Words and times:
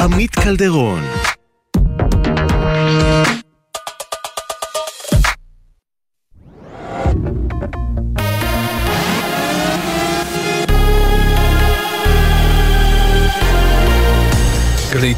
עמית 0.00 0.34
קלדרון 0.34 1.02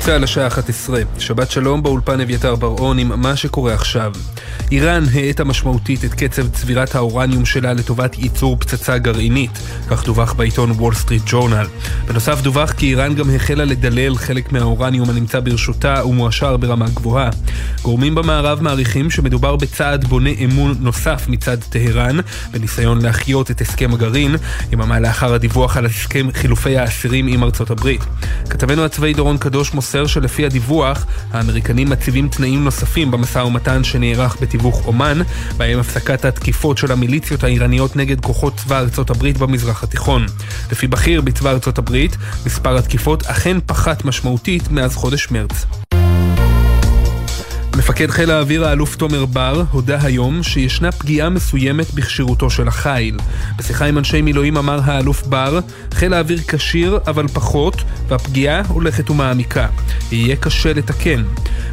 צה"ל 0.05 0.25
השעה 0.25 0.46
11, 0.46 1.00
שבת 1.19 1.50
שלום 1.50 1.82
באולפן 1.82 2.21
אביתר 2.21 2.57
בר-און 2.57 2.98
עם 2.98 3.21
מה 3.21 3.37
שקורה 3.37 3.75
עכשיו. 3.75 4.12
איראן 4.73 5.05
האטה 5.14 5.45
משמעותית 5.45 6.05
את 6.05 6.14
קצב 6.14 6.48
צבירת 6.48 6.95
האורניום 6.95 7.45
שלה 7.45 7.73
לטובת 7.73 8.19
ייצור 8.19 8.57
פצצה 8.57 8.98
גרעינית, 8.98 9.59
כך 9.91 10.05
דווח 10.05 10.33
בעיתון 10.33 10.70
וול 10.70 10.95
סטריט 10.95 11.23
ג'ורנל. 11.27 11.66
בנוסף 12.09 12.41
דווח 12.43 12.73
כי 12.73 12.87
איראן 12.87 13.15
גם 13.15 13.34
החלה 13.34 13.65
לדלל 13.65 14.16
חלק 14.16 14.52
מהאורניום 14.52 15.11
הנמצא 15.11 15.41
ברשותה 15.41 16.07
ומועשר 16.06 16.56
ברמה 16.57 16.87
גבוהה. 16.88 17.30
גורמים 17.82 18.15
במערב 18.15 18.62
מעריכים 18.62 19.10
שמדובר 19.10 19.57
בצעד 19.57 20.05
בונה 20.05 20.30
אמון 20.45 20.74
נוסף 20.80 21.24
מצד 21.29 21.57
טהרן, 21.60 22.16
בניסיון 22.51 23.02
להחיות 23.02 23.51
את 23.51 23.60
הסכם 23.60 23.95
הגרעין, 23.95 24.37
יממה 24.73 25.01
לאחר 25.01 25.34
הדיווח 25.34 25.77
על 25.77 25.87
הסכם 25.87 26.29
חילופי 26.34 26.79
האסירים 26.79 27.27
עם 27.27 27.43
ארצות 27.43 27.71
הברית. 27.71 28.01
כתבנו 28.51 28.84
הצבאי 28.84 29.15
דורון 29.15 29.38
קדוש 29.38 29.74
מוסר 29.92 30.06
שלפי 30.06 30.46
הדיווח, 30.46 31.06
האמריקנים 31.32 31.88
מציבים 31.88 32.28
תנאים 32.28 32.64
נוספים 32.64 33.10
במשא 33.10 33.38
ומתן 33.38 33.84
שנערך 33.84 34.37
בתיווך 34.41 34.87
עומאן, 34.87 35.19
בהם 35.56 35.78
הפסקת 35.78 36.24
התקיפות 36.24 36.78
של 36.78 36.92
המיליציות 36.92 37.45
האיראניות 37.45 37.96
נגד 37.96 38.20
כוחות 38.20 38.56
צבא 38.56 38.78
ארצות 38.78 39.10
הברית 39.10 39.38
במזרח 39.38 39.84
התיכון. 39.84 40.27
לפי 40.70 40.87
בכיר 40.87 41.20
בצבא 41.20 41.51
ארצות 41.51 41.78
הברית, 41.78 42.16
מספר 42.46 42.77
התקיפות 42.77 43.23
אכן 43.27 43.56
פחת 43.66 44.05
משמעותית 44.05 44.70
מאז 44.70 44.96
חודש 44.96 45.30
מרץ. 45.30 45.66
מפקד 47.82 48.10
חיל 48.10 48.30
האוויר 48.30 48.65
האלוף 48.65 48.96
תומר 48.96 49.24
בר 49.24 49.62
הודה 49.70 49.98
היום 50.02 50.43
שישנה 50.43 50.93
פגיעה 50.93 51.29
מסוימת 51.29 51.95
בכשירותו 51.95 52.51
של 52.51 52.68
החיל. 52.68 53.18
בשיחה 53.59 53.84
עם 53.87 53.98
אנשי 53.98 54.23
מילואים 54.23 54.57
אמר 54.57 54.80
האלוף 54.84 55.23
בר, 55.23 55.59
חיל 55.95 56.15
האוויר 56.15 56.40
כשיר 56.48 56.98
אבל 57.07 57.29
פחות, 57.29 57.82
והפגיעה 58.09 58.62
הולכת 58.68 59.10
ומעמיקה. 59.10 59.66
יהיה 60.12 60.37
קשה 60.37 60.73
לתקן. 60.73 61.24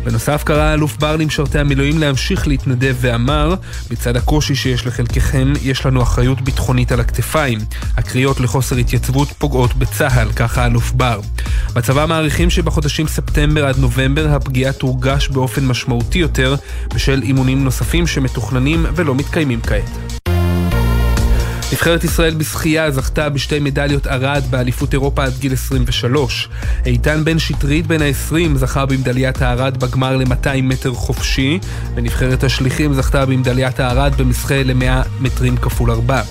בנוסף 0.03 0.43
קרא 0.43 0.61
האלוף 0.61 0.97
בר 0.97 1.15
למשרתי 1.15 1.59
המילואים 1.59 1.99
להמשיך 1.99 2.47
להתנדב 2.47 2.95
ואמר, 3.01 3.55
בצד 3.89 4.15
הקושי 4.15 4.55
שיש 4.55 4.85
לחלקכם, 4.85 5.53
יש 5.61 5.85
לנו 5.85 6.03
אחריות 6.03 6.41
ביטחונית 6.41 6.91
על 6.91 6.99
הכתפיים. 6.99 7.59
הקריאות 7.97 8.39
לחוסר 8.39 8.75
התייצבות 8.75 9.27
פוגעות 9.37 9.75
בצה"ל, 9.75 10.31
כך 10.35 10.57
האלוף 10.57 10.91
בר. 10.91 11.19
בצבא 11.73 12.05
מעריכים 12.05 12.49
שבחודשים 12.49 13.07
ספטמבר 13.07 13.65
עד 13.65 13.77
נובמבר 13.77 14.27
הפגיעה 14.29 14.73
תורגש 14.73 15.27
באופן 15.27 15.65
משמעותי 15.65 15.98
יותר 16.19 16.55
בשל 16.93 17.21
אימונים 17.23 17.63
נוספים 17.63 18.07
שמתוכננים 18.07 18.85
ולא 18.95 19.15
מתקיימים 19.15 19.61
כעת. 19.61 20.18
נבחרת 21.71 22.03
ישראל 22.03 22.33
בשחייה 22.33 22.91
זכתה 22.91 23.29
בשתי 23.29 23.59
מדליות 23.59 24.07
ארד 24.07 24.43
באליפות 24.49 24.93
אירופה 24.93 25.23
עד 25.23 25.33
גיל 25.39 25.53
23. 25.53 26.49
איתן 26.85 27.23
בן 27.23 27.39
שטרית 27.39 27.87
בן 27.87 28.01
ה-20 28.01 28.57
זכה 28.57 28.85
במדליית 28.85 29.41
הארד 29.41 29.77
בגמר 29.77 30.17
ל-200 30.17 30.61
מטר 30.63 30.93
חופשי, 30.93 31.59
ונבחרת 31.95 32.43
השליחים 32.43 32.93
זכתה 32.93 33.25
במדליית 33.25 33.79
הארד 33.79 34.13
במשחה 34.17 34.63
ל-100 34.63 35.07
מטרים 35.19 35.57
כפול 35.57 35.91
4. 35.91 36.21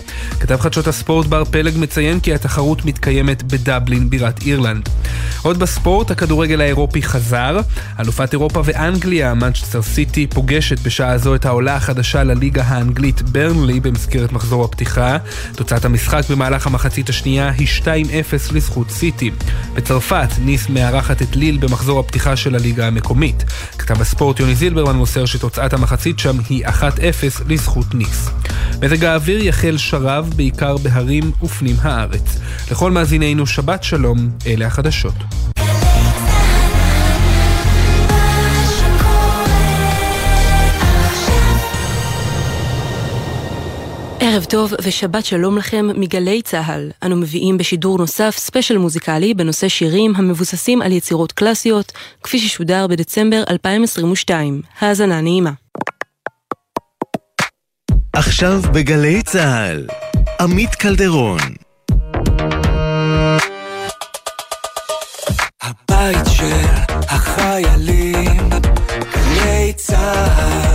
כתב 0.40 0.56
חדשות 0.60 0.86
הספורט 0.86 1.26
בר 1.26 1.44
פלג 1.44 1.74
מציין 1.78 2.20
כי 2.20 2.34
התחרות 2.34 2.84
מתקיימת 2.84 3.42
בדבלין 3.42 4.10
בירת 4.10 4.42
אירלנד. 4.42 4.88
עוד 5.42 5.58
בספורט, 5.58 6.10
הכדורגל 6.10 6.60
האירופי 6.60 7.02
חזר. 7.02 7.60
אלופת 8.00 8.32
אירופה 8.32 8.62
ואנגליה, 8.64 9.34
מנצ'סטר 9.34 9.82
סיטי, 9.82 10.26
פוגשת 10.26 10.78
בשעה 10.80 11.18
זו 11.18 11.34
את 11.34 11.46
העולה 11.46 11.76
החדשה 11.76 12.24
לליגה 12.24 12.62
האנגלית 12.62 13.22
ברנלי 13.22 13.80
במסגרת 13.80 14.32
מחזור 14.32 14.64
הפתיחה. 14.64 15.16
תוצאת 15.56 15.84
המשחק 15.84 16.22
במהלך 16.30 16.66
המחצית 16.66 17.08
השנייה 17.08 17.50
היא 17.50 17.68
2-0 17.82 17.86
לזכות 18.52 18.90
סיטי. 18.90 19.30
בצרפת, 19.74 20.28
ניס 20.44 20.68
מארחת 20.68 21.22
את 21.22 21.36
ליל 21.36 21.56
במחזור 21.56 22.00
הפתיחה 22.00 22.36
של 22.36 22.54
הליגה 22.54 22.86
המקומית. 22.86 23.44
כתב 23.78 24.00
הספורט 24.00 24.40
יוני 24.40 24.54
זילברמן 24.54 24.96
מוסר 24.96 25.26
שתוצאת 25.26 25.72
המחצית 25.72 26.18
שם 26.18 26.36
היא 26.48 26.66
1-0 26.66 26.72
לזכות 27.48 27.94
ניס. 27.94 28.30
מזג 28.82 29.04
האוויר 29.04 29.44
יחל 29.44 29.76
שרב 29.76 30.32
בעיקר 30.36 30.76
בהרים 30.76 31.32
ופנים 31.42 31.76
הארץ. 31.82 32.38
לכל 32.70 32.90
מאזינינו 32.90 33.46
שבת 33.46 33.82
שלום, 33.82 34.30
אלה 34.46 34.66
החדשות. 34.66 35.14
ערב 44.38 44.46
טוב 44.46 44.72
ושבת 44.82 45.24
שלום 45.24 45.58
לכם 45.58 45.86
מגלי 45.94 46.42
צה"ל. 46.42 46.90
אנו 47.02 47.16
מביאים 47.16 47.58
בשידור 47.58 47.98
נוסף 47.98 48.34
ספיישל 48.38 48.78
מוזיקלי 48.78 49.34
בנושא 49.34 49.68
שירים 49.68 50.12
המבוססים 50.16 50.82
על 50.82 50.92
יצירות 50.92 51.32
קלאסיות, 51.32 51.92
כפי 52.22 52.38
ששודר 52.38 52.86
בדצמבר 52.86 53.42
2022. 53.50 54.62
האזנה 54.80 55.20
נעימה. 55.20 55.50
עכשיו 58.12 58.60
בגלי 58.72 59.22
צה"ל, 59.22 59.86
עמית 60.40 60.74
קלדרון. 60.74 61.40
הבית 65.62 66.26
של 66.36 66.66
החיילים, 67.08 68.48
גלי 69.14 69.72
צה"ל 69.76 70.67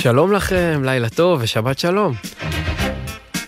שלום 0.00 0.32
לכם, 0.32 0.82
לילה 0.84 1.08
טוב 1.08 1.40
ושבת 1.42 1.78
שלום. 1.78 2.14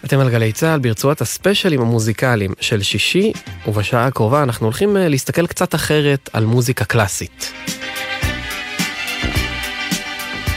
אתם 0.05 0.19
על 0.19 0.31
גלי 0.31 0.53
צה"ל 0.53 0.78
ברצועת 0.78 1.21
הספיישלים 1.21 1.81
המוזיקליים 1.81 2.55
של 2.61 2.83
שישי, 2.83 3.33
ובשעה 3.66 4.06
הקרובה 4.06 4.43
אנחנו 4.43 4.66
הולכים 4.66 4.97
אה, 4.97 5.09
להסתכל 5.09 5.47
קצת 5.47 5.75
אחרת 5.75 6.31
על 6.33 6.44
מוזיקה 6.44 6.84
קלאסית. 6.84 7.53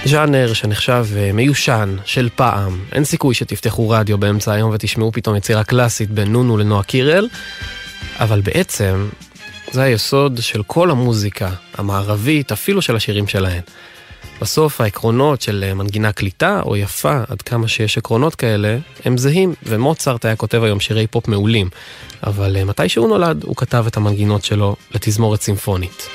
ז'אנר 0.06 0.54
שנחשב 0.54 1.06
אה, 1.16 1.32
מיושן, 1.34 1.96
של 2.06 2.30
פעם, 2.36 2.80
אין 2.92 3.04
סיכוי 3.04 3.36
שתפתחו 3.36 3.90
רדיו 3.90 4.18
באמצע 4.18 4.54
היום 4.54 4.72
ותשמעו 4.74 5.12
פתאום 5.12 5.36
יצירה 5.36 5.64
קלאסית 5.64 6.10
בין 6.10 6.32
נונו 6.32 6.58
לנועה 6.58 6.84
קירל, 6.84 7.28
אבל 8.20 8.42
בעצם 8.42 9.10
זה 9.72 9.82
היסוד 9.82 10.38
של 10.42 10.64
כל 10.64 10.92
המוזיקה 10.92 11.50
המערבית, 11.78 12.52
אפילו 12.52 12.82
של 12.82 12.96
השירים 12.96 13.28
שלהן. 13.28 13.62
בסוף 14.44 14.82
העקרונות 14.82 15.42
של 15.42 15.64
אה, 15.68 15.74
מנגינה 15.74 16.12
קליטה 16.12 16.62
או 16.66 16.78
יפה, 16.78 17.22
עד 17.28 17.42
כמה 17.42 17.68
שיש 17.68 17.98
עקרונות 17.98 18.36
כאלה, 18.36 18.78
הם 19.06 19.18
זהים, 19.18 19.54
ומוצרט 19.64 20.26
היה 20.26 20.36
כותב 20.36 20.64
היום 20.64 20.80
שירי 20.80 21.08
פופ 21.08 21.28
מעולים, 21.28 21.70
אבל 22.24 22.58
אה, 22.58 22.66
מתי 22.66 22.90
שהוא 22.90 23.08
נולד, 23.08 23.44
הוא 23.44 23.56
כתב 23.56 23.86
את 23.88 23.98
המנגינות 23.98 24.44
שלו 24.44 24.76
לתזמורת 24.92 25.42
סימפונית. 25.42 26.08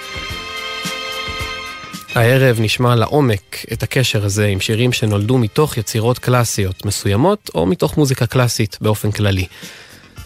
הערב 2.15 2.61
נשמע 2.61 2.95
לעומק 2.95 3.57
את 3.73 3.83
הקשר 3.83 4.25
הזה 4.25 4.47
עם 4.47 4.61
שירים 4.61 4.93
שנולדו 4.93 5.39
מתוך 5.39 5.77
יצירות 5.77 6.19
קלאסיות 6.19 6.85
מסוימות, 6.85 7.51
או 7.55 7.67
מתוך 7.67 7.97
מוזיקה 7.97 8.27
קלאסית 8.27 8.79
באופן 8.81 9.11
כללי. 9.11 9.47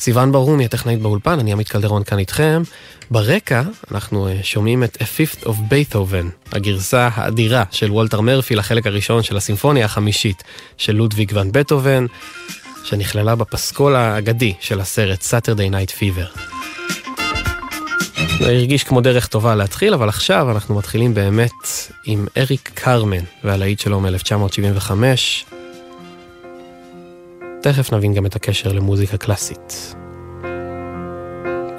סיוון 0.02 0.32
ברומי, 0.32 0.64
הטכנאית 0.64 1.00
באולפן, 1.00 1.38
אני 1.38 1.52
עמית 1.52 1.68
קלדרון 1.68 2.04
כאן 2.04 2.18
איתכם. 2.18 2.62
ברקע 3.10 3.62
אנחנו 3.90 4.28
אה, 4.28 4.38
שומעים 4.42 4.84
את 4.84 4.96
A 4.96 5.04
Fifth 5.04 5.44
of 5.44 5.50
Beethoven, 5.50 6.52
הגרסה 6.52 7.08
האדירה 7.14 7.64
של 7.70 7.90
וולטר 7.90 8.20
מרפי 8.20 8.54
לחלק 8.54 8.86
הראשון 8.86 9.22
של 9.22 9.36
הסימפוניה 9.36 9.84
החמישית 9.84 10.42
של 10.78 10.92
לודוויג 10.92 11.32
ון 11.34 11.52
בטהובן, 11.52 12.06
שנכללה 12.84 13.34
בפסקול 13.34 13.96
האגדי 13.96 14.54
של 14.60 14.80
הסרט 14.80 15.22
Saturday 15.22 15.72
Night 15.72 15.92
Fever. 15.98 16.38
זה 18.38 18.50
הרגיש 18.50 18.84
כמו 18.84 19.00
דרך 19.00 19.26
טובה 19.26 19.54
להתחיל, 19.54 19.94
אבל 19.94 20.08
עכשיו 20.08 20.50
אנחנו 20.50 20.74
מתחילים 20.74 21.14
באמת 21.14 21.50
עם 22.04 22.26
אריק 22.36 22.70
קרמן 22.74 23.24
והלהיט 23.44 23.80
שלו 23.80 24.00
מ-1975. 24.00 24.90
תכף 27.62 27.92
נבין 27.92 28.14
גם 28.14 28.26
את 28.26 28.36
הקשר 28.36 28.72
למוזיקה 28.72 29.16
קלאסית. 29.16 29.94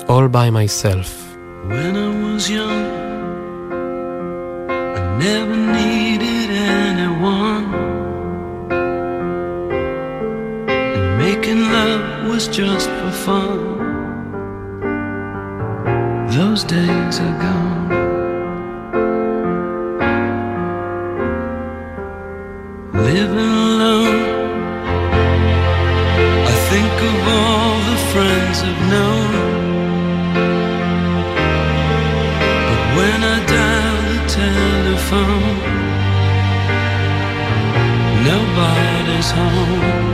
All 0.07 0.27
by 0.33 0.49
myself. 0.59 1.09
When 1.69 1.95
I 2.07 2.09
was 2.23 2.43
young, 2.57 2.85
I 4.99 5.01
never 5.25 5.57
needed 5.79 6.49
anyone. 6.79 7.65
And 10.73 11.05
making 11.25 11.61
love 11.77 12.03
was 12.29 12.43
just 12.59 12.89
for 12.97 13.13
fun. 13.25 13.59
Those 16.37 16.61
days 16.75 17.15
are 17.25 17.35
gone. 17.47 17.89
Living 23.09 23.62
all 27.27 27.77
the 27.91 27.97
friends 28.11 28.57
I've 28.69 28.81
known. 28.93 29.31
But 32.67 32.81
when 32.97 33.19
I 33.35 33.37
dial 33.55 33.97
the 34.11 34.19
telephone, 34.41 35.57
nobody's 38.29 39.31
home. 39.31 40.12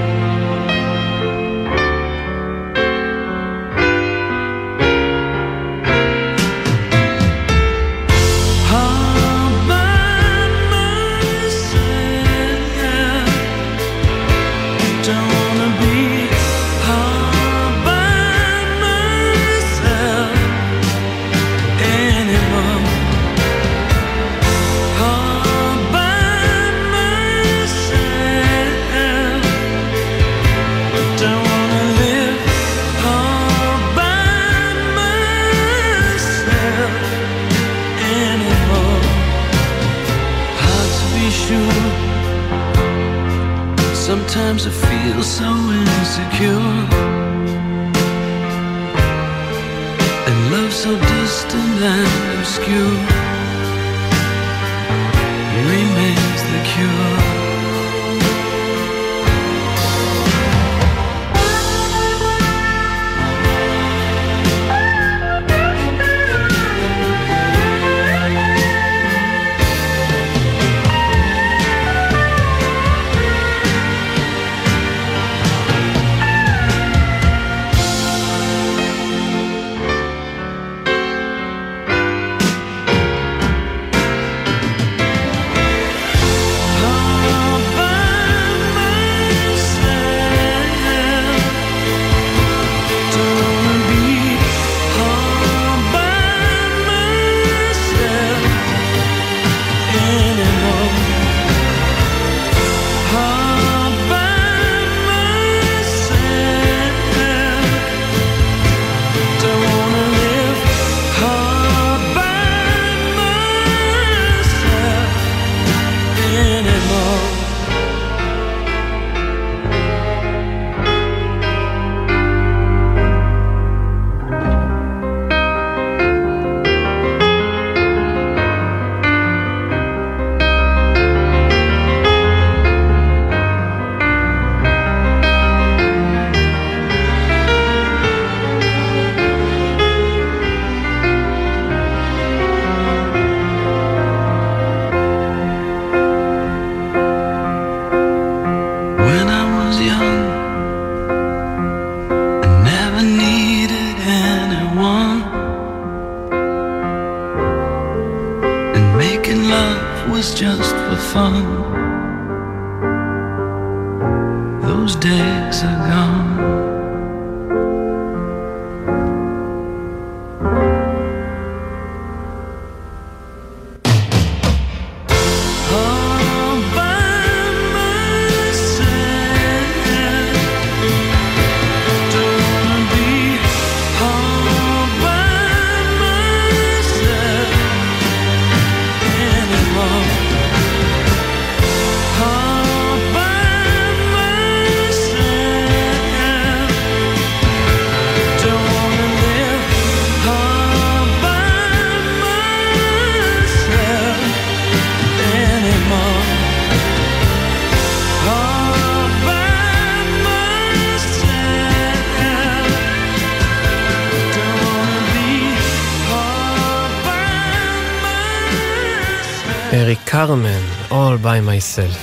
קרמן, 220.25 220.61
All 220.89 221.23
by 221.23 221.49
myself. 221.49 221.97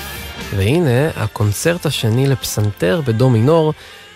והנה 0.57 1.11
הקונצרט 1.17 1.87
השני 1.87 2.27
לפסנתר 2.27 3.01
בדו 3.07 3.31
מינור 3.31 3.73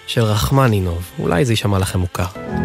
של 0.07 0.23
רחמנינוב. 0.23 1.11
אולי 1.19 1.45
זה 1.45 1.53
יישמע 1.53 1.79
לכם 1.79 1.99
מוכר. 1.99 2.60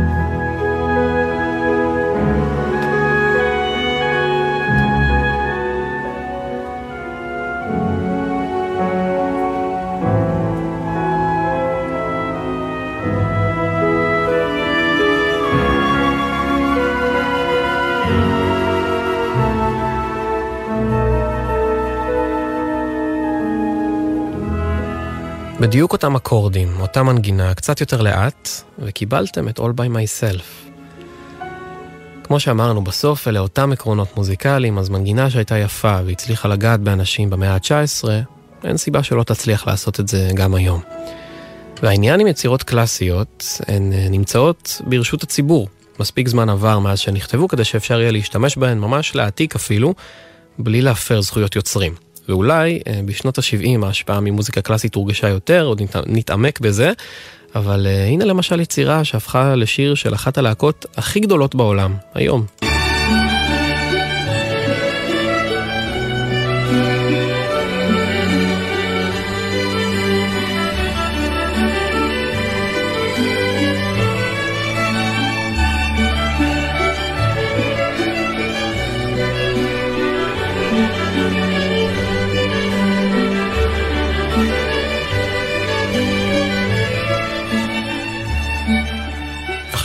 בדיוק 25.65 25.93
אותם 25.93 26.15
אקורדים, 26.15 26.79
אותה 26.79 27.03
מנגינה, 27.03 27.53
קצת 27.53 27.81
יותר 27.81 28.01
לאט, 28.01 28.49
וקיבלתם 28.79 29.49
את 29.49 29.59
All 29.59 29.61
by 29.61 29.89
myself. 29.95 30.69
כמו 32.23 32.39
שאמרנו, 32.39 32.83
בסוף 32.83 33.27
אלה 33.27 33.39
אותם 33.39 33.71
עקרונות 33.71 34.17
מוזיקליים, 34.17 34.77
אז 34.77 34.89
מנגינה 34.89 35.29
שהייתה 35.29 35.57
יפה 35.57 35.99
והצליחה 36.05 36.47
לגעת 36.47 36.79
באנשים 36.79 37.29
במאה 37.29 37.53
ה-19, 37.53 38.07
אין 38.63 38.77
סיבה 38.77 39.03
שלא 39.03 39.23
תצליח 39.23 39.67
לעשות 39.67 39.99
את 39.99 40.07
זה 40.07 40.29
גם 40.33 40.55
היום. 40.55 40.81
והעניין 41.83 42.19
עם 42.19 42.27
יצירות 42.27 42.63
קלאסיות, 42.63 43.61
הן 43.67 43.93
אה, 43.93 44.07
נמצאות 44.09 44.81
ברשות 44.87 45.23
הציבור. 45.23 45.67
מספיק 45.99 46.27
זמן 46.27 46.49
עבר 46.49 46.79
מאז 46.79 46.99
שנכתבו 46.99 47.47
כדי 47.47 47.63
שאפשר 47.63 48.01
יהיה 48.01 48.11
להשתמש 48.11 48.57
בהן, 48.57 48.77
ממש 48.77 49.15
להעתיק 49.15 49.55
אפילו, 49.55 49.93
בלי 50.59 50.81
להפר 50.81 51.21
זכויות 51.21 51.55
יוצרים. 51.55 52.04
ואולי 52.29 52.79
אה, 52.87 52.99
בשנות 53.05 53.37
ה-70 53.37 53.85
ההשפעה 53.85 54.19
ממוזיקה 54.19 54.61
קלאסית 54.61 54.95
הורגשה 54.95 55.29
יותר, 55.29 55.65
עוד 55.65 55.81
נתעמק 56.05 56.59
בזה, 56.59 56.91
אבל 57.55 57.87
uh, 57.87 58.09
הנה 58.09 58.25
למשל 58.25 58.59
יצירה 58.59 59.03
שהפכה 59.03 59.55
לשיר 59.55 59.95
של 59.95 60.13
אחת 60.13 60.37
הלהקות 60.37 60.85
הכי 60.97 61.19
גדולות 61.19 61.55
בעולם, 61.55 61.95
היום. 62.13 62.74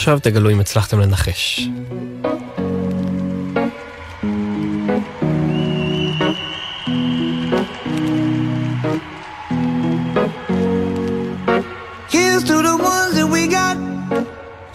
עכשיו 0.00 0.19
תגלו 0.19 0.50
אם 0.50 0.61
הצלחתם 0.61 1.00
לנחש. 1.00 1.69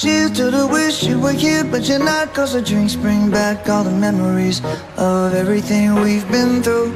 Cheers 0.01 0.31
to 0.37 0.45
the 0.57 0.67
wish 0.77 0.97
you 1.09 1.17
were 1.25 1.37
here, 1.45 1.63
but 1.73 1.81
you're 1.89 2.05
not. 2.13 2.25
Cause 2.35 2.51
the 2.57 2.61
drinks 2.69 2.95
bring 3.05 3.23
back 3.39 3.57
all 3.71 3.83
the 3.91 3.97
memories 4.07 4.57
of 5.09 5.33
everything 5.41 5.85
we've 6.05 6.29
been 6.35 6.53
through. 6.65 6.91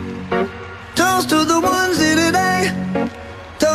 Toast 0.99 1.27
to 1.33 1.39
the 1.51 1.59
ones 1.77 1.95
here 2.03 2.17
today. 2.25 2.61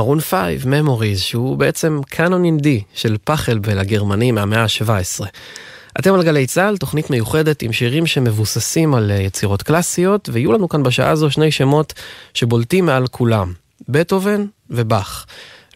מרון 0.00 0.20
5, 0.20 0.64
Memories, 0.64 1.18
שהוא 1.18 1.56
בעצם 1.56 2.00
קאנון 2.08 2.44
אינדי 2.44 2.82
של 2.94 3.16
פחלבל 3.24 3.78
הגרמני 3.78 4.32
מהמאה 4.32 4.62
ה-17. 4.62 5.26
אתם 5.98 6.14
על 6.14 6.22
גלי 6.22 6.46
צה"ל, 6.46 6.76
תוכנית 6.76 7.10
מיוחדת 7.10 7.62
עם 7.62 7.72
שירים 7.72 8.06
שמבוססים 8.06 8.94
על 8.94 9.10
יצירות 9.10 9.62
קלאסיות, 9.62 10.28
ויהיו 10.32 10.52
לנו 10.52 10.68
כאן 10.68 10.82
בשעה 10.82 11.10
הזו 11.10 11.30
שני 11.30 11.50
שמות 11.50 11.92
שבולטים 12.34 12.86
מעל 12.86 13.06
כולם, 13.06 13.52
בטהובן 13.88 14.44
ובאך. 14.70 15.26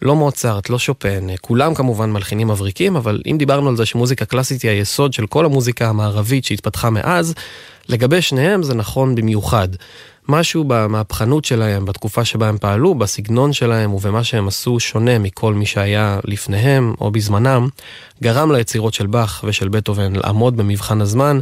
לא 0.01 0.15
מוצרט, 0.15 0.69
לא 0.69 0.79
שופן, 0.79 1.27
כולם 1.41 1.73
כמובן 1.73 2.11
מלחינים 2.11 2.47
מבריקים, 2.47 2.95
אבל 2.95 3.21
אם 3.31 3.35
דיברנו 3.39 3.69
על 3.69 3.75
זה 3.75 3.85
שמוזיקה 3.85 4.25
קלאסית 4.25 4.61
היא 4.61 4.71
היסוד 4.71 5.13
של 5.13 5.27
כל 5.27 5.45
המוזיקה 5.45 5.89
המערבית 5.89 6.45
שהתפתחה 6.45 6.89
מאז, 6.89 7.33
לגבי 7.89 8.21
שניהם 8.21 8.63
זה 8.63 8.73
נכון 8.73 9.15
במיוחד. 9.15 9.67
משהו 10.29 10.63
במהפכנות 10.67 11.45
שלהם, 11.45 11.85
בתקופה 11.85 12.25
שבה 12.25 12.49
הם 12.49 12.57
פעלו, 12.57 12.95
בסגנון 12.95 13.53
שלהם 13.53 13.93
ובמה 13.93 14.23
שהם 14.23 14.47
עשו 14.47 14.79
שונה 14.79 15.19
מכל 15.19 15.53
מי 15.53 15.65
שהיה 15.65 16.19
לפניהם 16.23 16.93
או 17.01 17.11
בזמנם, 17.11 17.67
גרם 18.23 18.51
ליצירות 18.51 18.93
של 18.93 19.07
באך 19.07 19.43
ושל 19.47 19.67
בטהובן 19.67 20.15
לעמוד 20.15 20.57
במבחן 20.57 21.01
הזמן 21.01 21.39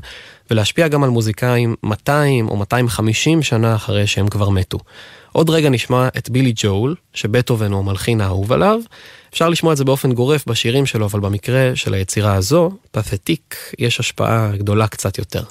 ולהשפיע 0.52 0.88
גם 0.88 1.04
על 1.04 1.10
מוזיקאים 1.10 1.75
200 1.84 2.50
או 2.50 2.56
250 2.56 3.44
שנה 3.44 3.75
אחרי 3.75 4.08
שהם 4.08 4.28
כבר 4.28 4.50
מתו. 4.50 4.78
עוד 5.32 5.50
רגע 5.50 5.70
נשמע 5.70 6.08
את 6.18 6.30
בילי 6.30 6.54
ג'ול, 6.56 6.96
שבטהובן 7.13 7.72
הוא 7.72 7.80
המלחין 7.80 8.22
האהוב 8.22 8.52
עליו. 8.52 8.80
אפשר 9.34 9.50
לשמוע 9.50 9.74
את 9.74 9.78
זה 9.78 9.84
באופן 9.84 10.13
גורף 10.13 10.48
בשירים 10.48 10.86
שלו, 10.86 11.06
אבל 11.06 11.20
במקרה 11.20 11.72
של 11.75 11.94
היצירה 11.94 12.34
הזו, 12.34 12.72
פתטיק, 12.92 13.56
יש 13.80 14.00
השפעה 14.00 14.52
גדולה 14.58 14.88
קצת 14.88 15.18
יותר. 15.18 15.44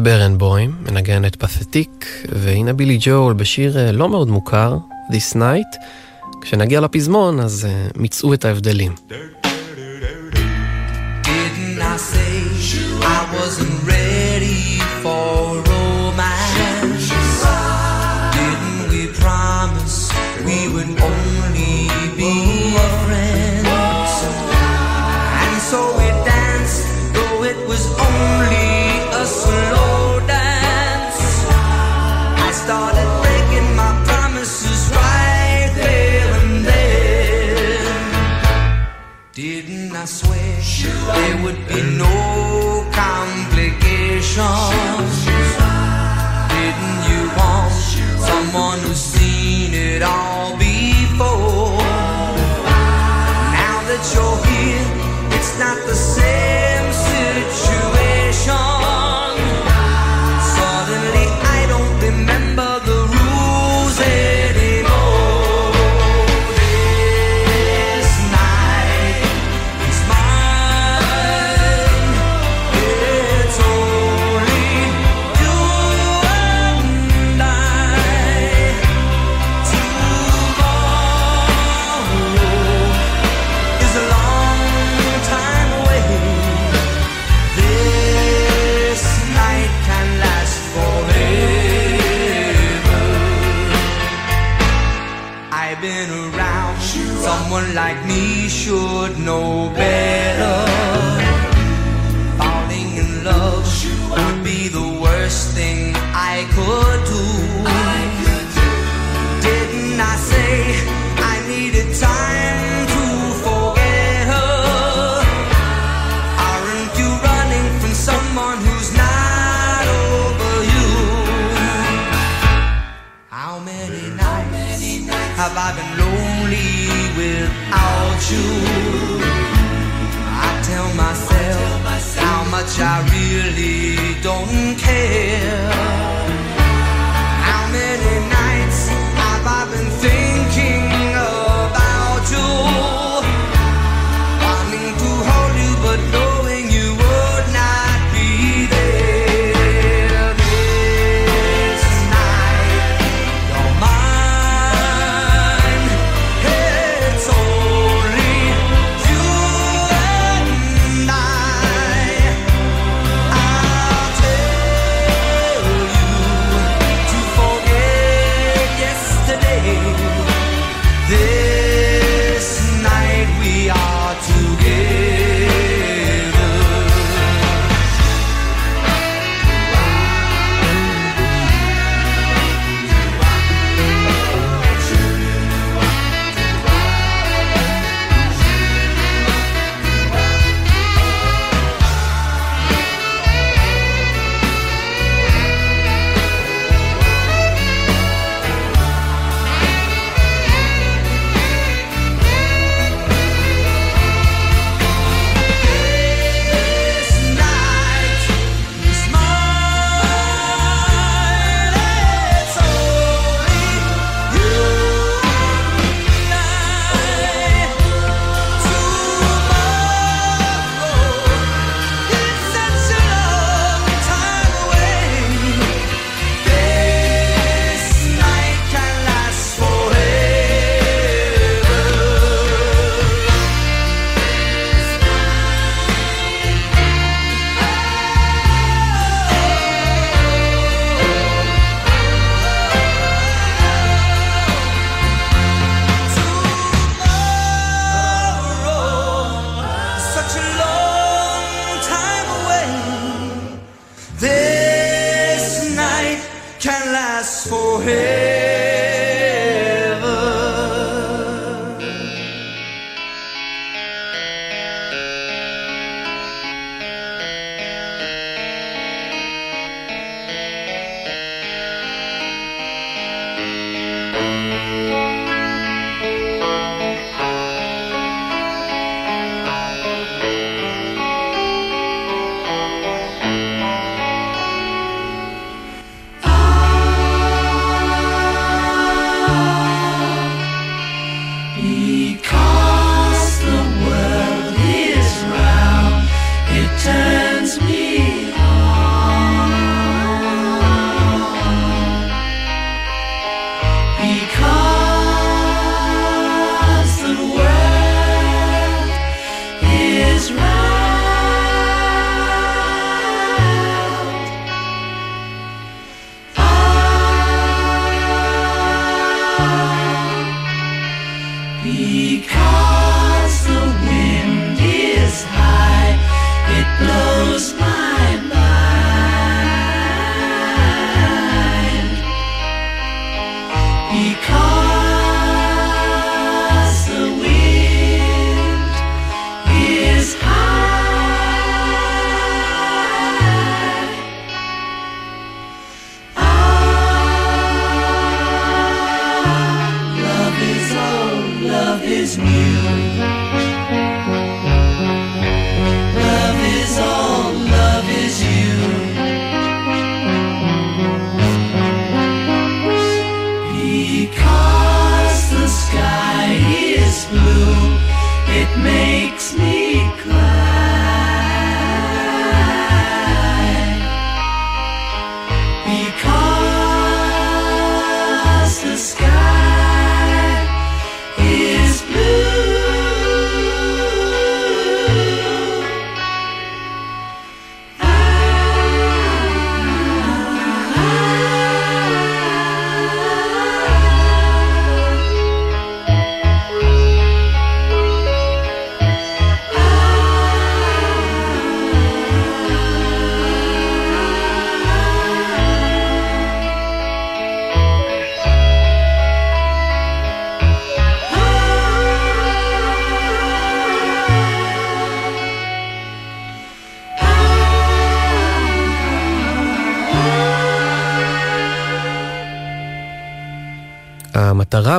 רואה 0.00 0.18
ברנבוים, 0.18 0.74
מנגנת 0.82 1.36
פסטיק, 1.36 2.06
והנה 2.32 2.72
בילי 2.72 2.98
ג'ול 3.00 3.32
בשיר 3.32 3.78
אה, 3.78 3.92
לא 3.92 4.08
מאוד 4.08 4.28
מוכר, 4.28 4.78
This 5.10 5.36
Night. 5.36 5.76
כשנגיע 6.42 6.80
לפזמון, 6.80 7.40
אז 7.40 7.64
אה, 7.64 7.86
uh, 7.94 8.02
מצאו 8.02 8.34
את 8.34 8.44
ההבדלים. 8.44 8.92
There 8.92 9.12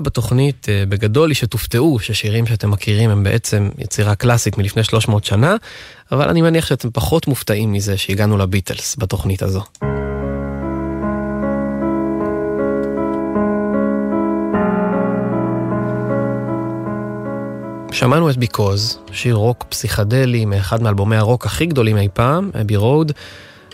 בתוכנית 0.02 0.68
אה, 0.70 0.84
בגדול 0.90 1.30
היא 1.30 1.36
שתופתעו 1.36 2.00
ששירים 2.00 2.46
שאתם 2.46 2.72
מכירים 2.72 3.10
הם 3.10 3.24
בעצם 3.24 3.70
יצירה 3.78 4.16
קלאסית 4.16 4.58
מלפני 4.58 4.84
300 4.84 5.26
שנה, 5.26 5.56
אבל 6.12 6.30
אני 6.30 6.42
מניח 6.42 6.66
שאתם 6.66 6.90
פחות 6.94 7.28
מופתעים 7.28 7.72
מזה 7.72 7.98
שהגענו 7.98 8.38
לביטלס 8.38 8.96
בתוכנית 9.00 9.42
הזו. 9.42 9.64
שמענו 17.92 18.30
את 18.30 18.38
ביקוז, 18.38 19.00
שיר 19.12 19.36
רוק 19.36 19.66
פסיכדלי 19.70 20.46
מאחד 20.46 20.82
מאלבומי 20.82 21.16
הרוק 21.16 21.46
הכי 21.46 21.66
גדולים 21.66 21.98
אי 21.98 22.08
פעם, 22.14 22.52
אבי 22.62 22.76
רוד, 22.76 23.12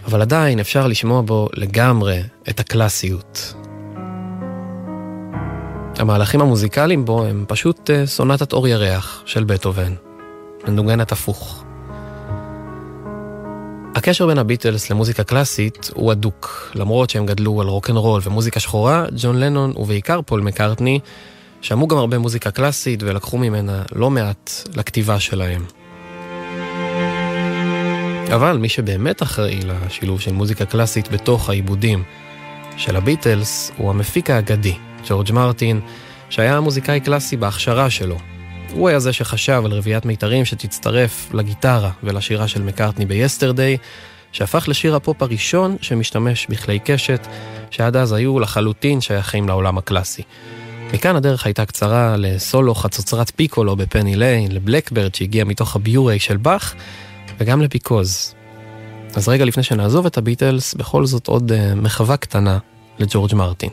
אבל 0.05 0.21
עדיין 0.21 0.59
אפשר 0.59 0.87
לשמוע 0.87 1.21
בו 1.21 1.49
לגמרי 1.53 2.21
את 2.49 2.59
הקלאסיות. 2.59 3.53
המהלכים 5.99 6.41
המוזיקליים 6.41 7.05
בו 7.05 7.25
הם 7.25 7.45
פשוט 7.47 7.89
אה, 7.89 8.05
סונטת 8.05 8.53
אור 8.53 8.67
ירח 8.67 9.23
של 9.25 9.43
בטהובן, 9.43 9.93
מנוגנת 10.67 11.11
הפוך. 11.11 11.63
הקשר 13.95 14.27
בין 14.27 14.37
הביטלס 14.37 14.89
למוזיקה 14.89 15.23
קלאסית 15.23 15.89
הוא 15.93 16.11
הדוק, 16.11 16.71
למרות 16.75 17.09
שהם 17.09 17.25
גדלו 17.25 17.61
על 17.61 17.67
רוקנרול 17.67 18.21
ומוזיקה 18.23 18.59
שחורה, 18.59 19.05
ג'ון 19.17 19.39
לנון 19.39 19.73
ובעיקר 19.75 20.21
פול 20.21 20.41
מקארטני 20.41 20.99
שמעו 21.61 21.87
גם 21.87 21.97
הרבה 21.97 22.17
מוזיקה 22.17 22.51
קלאסית 22.51 23.03
ולקחו 23.03 23.37
ממנה 23.37 23.83
לא 23.95 24.09
מעט 24.09 24.51
לכתיבה 24.75 25.19
שלהם. 25.19 25.65
אבל 28.35 28.57
מי 28.57 28.69
שבאמת 28.69 29.23
אחראי 29.23 29.59
לשילוב 29.65 30.21
של 30.21 30.33
מוזיקה 30.33 30.65
קלאסית 30.65 31.11
בתוך 31.11 31.49
העיבודים 31.49 32.03
של 32.77 32.95
הביטלס 32.95 33.71
הוא 33.77 33.89
המפיק 33.89 34.29
האגדי, 34.29 34.75
ג'ורג' 35.09 35.31
מרטין, 35.31 35.81
שהיה 36.29 36.61
מוזיקאי 36.61 36.99
קלאסי 36.99 37.37
בהכשרה 37.37 37.89
שלו. 37.89 38.17
הוא 38.71 38.89
היה 38.89 38.99
זה 38.99 39.13
שחשב 39.13 39.61
על 39.65 39.71
רביעיית 39.71 40.05
מיתרים 40.05 40.45
שתצטרף 40.45 41.33
לגיטרה 41.33 41.91
ולשירה 42.03 42.47
של 42.47 42.61
מקארטני 42.61 43.05
ב-Yesterday, 43.05 43.77
שהפך 44.31 44.65
לשיר 44.67 44.95
הפופ 44.95 45.21
הראשון 45.21 45.75
שמשתמש 45.81 46.47
בכלי 46.49 46.79
קשת, 46.79 47.27
שעד 47.71 47.95
אז 47.95 48.13
היו 48.13 48.39
לחלוטין 48.39 49.01
שייכים 49.01 49.47
לעולם 49.47 49.77
הקלאסי. 49.77 50.21
מכאן 50.93 51.15
הדרך 51.15 51.45
הייתה 51.45 51.65
קצרה 51.65 52.15
לסולו 52.17 52.75
חצוצרת 52.75 53.31
פיקולו 53.35 53.75
ב-Penny 53.75 54.15
Lane, 54.15 54.51
ל-Blackbird 54.51 55.15
שהגיע 55.15 55.43
מתוך 55.43 55.75
הבורה 55.75 56.19
של 56.19 56.37
באך, 56.37 56.75
וגם 57.39 57.61
ל-Because. 57.61 58.35
אז 59.15 59.29
רגע 59.29 59.45
לפני 59.45 59.63
שנעזוב 59.63 60.05
את 60.05 60.17
הביטלס, 60.17 60.73
בכל 60.73 61.05
זאת 61.05 61.27
עוד 61.27 61.51
uh, 61.51 61.75
מחווה 61.75 62.17
קטנה 62.17 62.57
לג'ורג' 62.99 63.35
מרטין. 63.35 63.69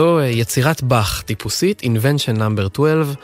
זו 0.00 0.20
uh, 0.20 0.22
יצירת 0.22 0.82
באך 0.82 1.22
טיפוסית, 1.22 1.82
Invention 1.82 2.38
Number 2.38 2.74
12, 2.74 3.14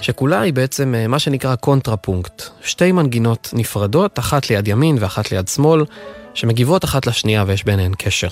שכולה 0.00 0.40
היא 0.40 0.52
בעצם 0.52 0.94
אה, 0.94 1.08
מה 1.08 1.18
שנקרא 1.18 1.54
קונטרפונקט. 1.56 2.42
שתי 2.62 2.92
מנגינות 2.92 3.50
נפרדות, 3.52 4.18
אחת 4.18 4.50
ליד 4.50 4.68
ימין 4.68 4.96
ואחת 5.00 5.32
ליד 5.32 5.48
שמאל, 5.48 5.84
שמגיבות 6.34 6.84
אחת 6.84 7.06
לשנייה 7.06 7.44
ויש 7.46 7.64
ביניהן 7.64 7.92
קשר. 7.98 8.28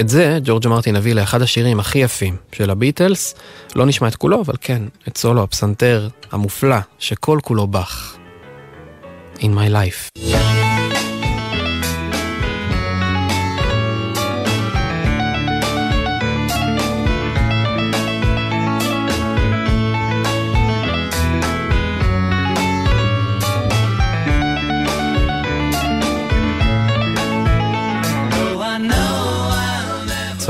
את 0.00 0.08
זה 0.08 0.38
ג'ורג' 0.44 0.68
מרטין 0.68 0.96
הביא 0.96 1.14
לאחד 1.14 1.42
השירים 1.42 1.80
הכי 1.80 1.98
יפים 1.98 2.36
של 2.52 2.70
הביטלס. 2.70 3.34
לא 3.76 3.86
נשמע 3.86 4.08
את 4.08 4.16
כולו, 4.16 4.40
אבל 4.40 4.54
כן, 4.60 4.82
את 5.08 5.16
סולו 5.16 5.42
הפסנתר 5.42 6.08
המופלא, 6.32 6.78
שכל 6.98 7.38
כולו 7.42 7.66
באך. 7.66 8.16
In 9.38 9.42
my 9.42 9.72
life. 9.72 10.29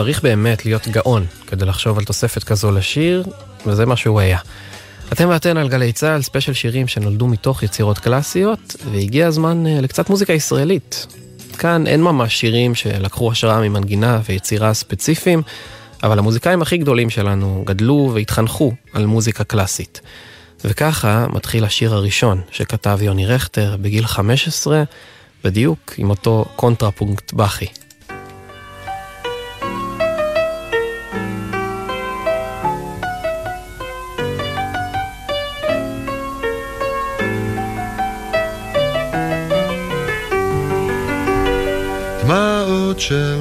צריך 0.00 0.22
באמת 0.22 0.64
להיות 0.64 0.88
גאון 0.88 1.26
כדי 1.46 1.64
לחשוב 1.64 1.98
על 1.98 2.04
תוספת 2.04 2.44
כזו 2.44 2.70
לשיר, 2.70 3.24
וזה 3.66 3.86
מה 3.86 3.96
שהוא 3.96 4.20
היה. 4.20 4.38
אתם 5.12 5.28
ואתן 5.28 5.56
על 5.56 5.68
גלי 5.68 5.92
צה"ל, 5.92 6.22
ספיישל 6.22 6.52
שירים 6.52 6.88
שנולדו 6.88 7.26
מתוך 7.26 7.62
יצירות 7.62 7.98
קלאסיות, 7.98 8.76
והגיע 8.90 9.26
הזמן 9.26 9.66
אה, 9.66 9.80
לקצת 9.80 10.10
מוזיקה 10.10 10.32
ישראלית. 10.32 11.06
כאן 11.58 11.86
אין 11.86 12.02
ממש 12.02 12.40
שירים 12.40 12.74
שלקחו 12.74 13.32
השראה 13.32 13.60
ממנגינה 13.60 14.20
ויצירה 14.28 14.74
ספציפיים, 14.74 15.42
אבל 16.02 16.18
המוזיקאים 16.18 16.62
הכי 16.62 16.78
גדולים 16.78 17.10
שלנו 17.10 17.62
גדלו 17.66 18.10
והתחנכו 18.14 18.72
על 18.92 19.06
מוזיקה 19.06 19.44
קלאסית. 19.44 20.00
וככה 20.64 21.26
מתחיל 21.32 21.64
השיר 21.64 21.94
הראשון 21.94 22.40
שכתב 22.50 22.98
יוני 23.02 23.26
רכטר 23.26 23.76
בגיל 23.80 24.06
15, 24.06 24.82
בדיוק 25.44 25.94
עם 25.96 26.10
אותו 26.10 26.44
קונטרפונקט 26.56 27.32
באכי. 27.32 27.66
דמעות 43.00 43.08
של 43.08 43.40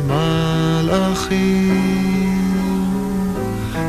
מלאכים, 0.88 1.54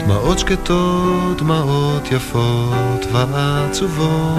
דמעות 0.04 0.38
שקטות, 0.38 1.38
דמעות 1.38 2.12
יפות 2.12 3.06
ועצובות, 3.12 4.38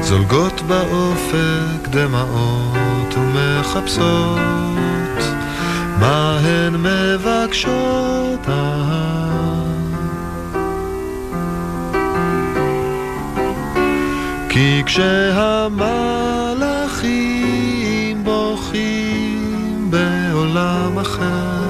זולגות 0.00 0.62
באופק 0.62 1.88
דמעות 1.90 3.14
ומחפשות, 3.16 4.38
מה 6.00 6.38
הן 6.42 6.74
מבקשות. 6.74 8.46
כי 14.48 14.82
כשהמלאכים 14.86 16.06
בוכים 18.76 19.90
בעולם 19.90 20.98
אחר, 20.98 21.62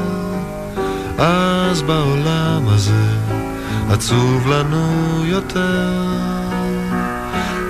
אז 1.19 1.83
בעולם 1.83 2.63
הזה 2.69 3.09
עצוב 3.91 4.47
לנו 4.49 5.25
יותר. 5.25 5.93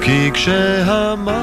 כי 0.01 0.31
כשהמלאכים 0.33 1.37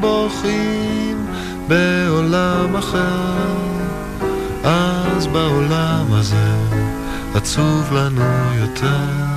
בוכים 0.00 1.26
בעולם 1.68 2.76
אחר, 2.76 3.56
אז 4.64 5.26
בעולם 5.26 6.06
הזה 6.12 6.54
עצוב 7.34 7.92
לנו 7.92 8.54
יותר. 8.60 9.30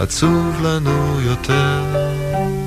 עצוב 0.00 0.60
לנו 0.62 1.20
יותר. 1.20 2.61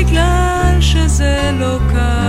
בגלל 0.00 0.76
שזה 0.80 1.50
לא 1.58 1.78
קל 1.92 2.19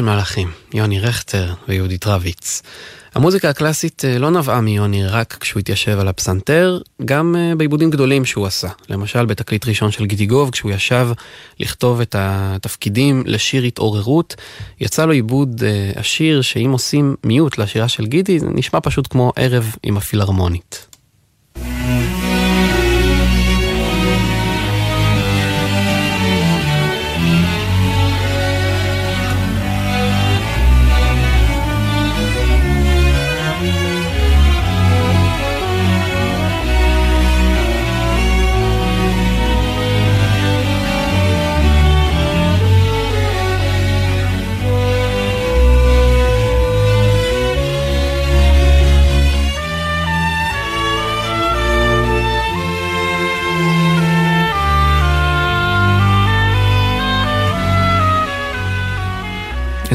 של 0.00 0.04
מלאכים, 0.04 0.50
יוני 0.74 1.00
רכטר 1.00 1.54
ויהודית 1.68 2.06
רביץ. 2.06 2.62
המוזיקה 3.14 3.50
הקלאסית 3.50 4.04
אה, 4.04 4.18
לא 4.18 4.30
נבעה 4.30 4.60
מיוני 4.60 5.06
רק 5.06 5.36
כשהוא 5.40 5.60
התיישב 5.60 5.98
על 5.98 6.08
הפסנתר, 6.08 6.80
גם 7.04 7.36
אה, 7.38 7.54
בעיבודים 7.56 7.90
גדולים 7.90 8.24
שהוא 8.24 8.46
עשה. 8.46 8.68
למשל 8.88 9.26
בתקליט 9.26 9.68
ראשון 9.68 9.90
של 9.90 10.06
גידיגוב, 10.06 10.50
כשהוא 10.50 10.70
ישב 10.70 11.08
לכתוב 11.60 12.00
את 12.00 12.16
התפקידים 12.18 13.22
לשיר 13.26 13.62
התעוררות, 13.62 14.36
יצא 14.80 15.04
לו 15.04 15.12
עיבוד 15.12 15.62
אה, 15.64 15.92
השיר 15.96 16.42
שאם 16.42 16.70
עושים 16.72 17.16
מיוט 17.24 17.58
לשירה 17.58 17.88
של 17.88 18.06
גידי, 18.06 18.38
זה 18.38 18.46
נשמע 18.54 18.80
פשוט 18.82 19.06
כמו 19.10 19.32
ערב 19.36 19.74
עם 19.82 19.96
הפילהרמונית. 19.96 20.86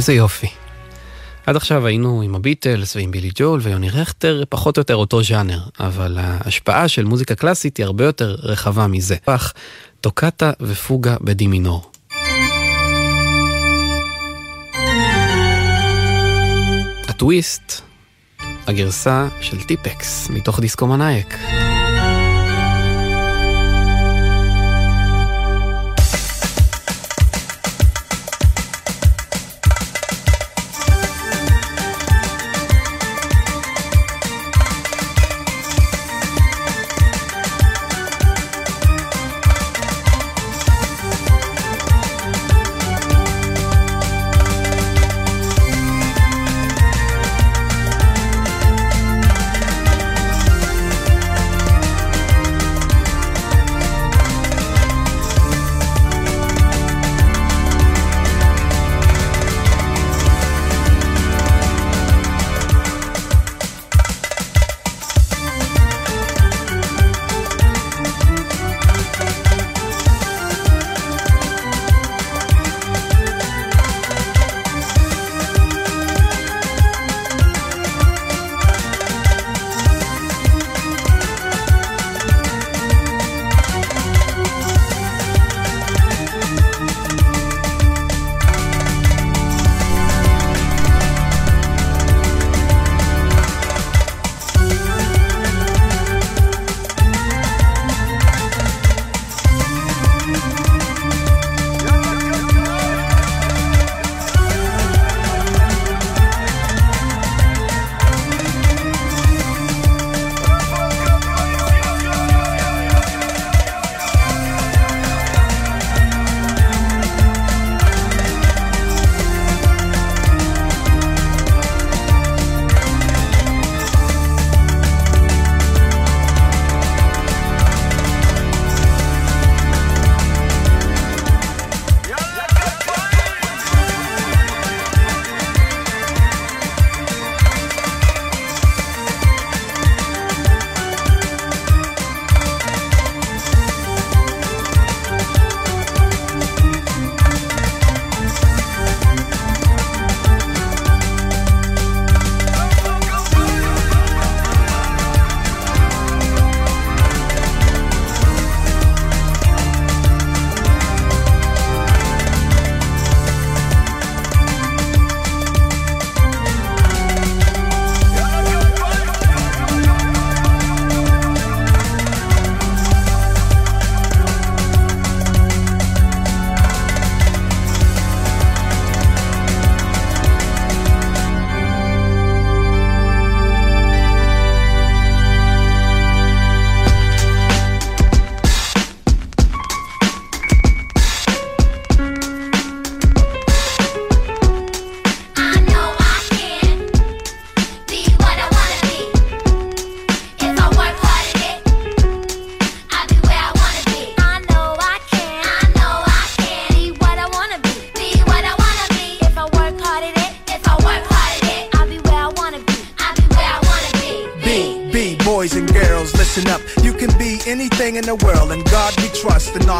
איזה 0.05 0.13
יופי. 0.13 0.47
עד 1.45 1.55
עכשיו 1.55 1.85
היינו 1.87 2.21
עם 2.21 2.35
הביטלס 2.35 2.95
ועם 2.95 3.11
בילי 3.11 3.31
ג'ול 3.35 3.59
ויוני 3.63 3.89
רכטר, 3.89 4.43
פחות 4.49 4.77
או 4.77 4.81
יותר 4.81 4.95
אותו 4.95 5.23
ז'אנר, 5.23 5.59
אבל 5.79 6.17
ההשפעה 6.21 6.87
של 6.87 7.05
מוזיקה 7.05 7.35
קלאסית 7.35 7.77
היא 7.77 7.85
הרבה 7.85 8.05
יותר 8.05 8.35
רחבה 8.39 8.87
מזה. 8.87 9.15
פח, 9.23 9.53
טוקטה 10.01 10.51
ופוגה 10.61 11.15
בדי 11.21 11.47
מינור. 11.47 11.91
הטוויסט, 17.07 17.81
הגרסה 18.67 19.27
של 19.41 19.63
טיפקס 19.63 20.29
מתוך 20.29 20.59
דיסקו 20.59 20.87
מנאייק. 20.87 21.37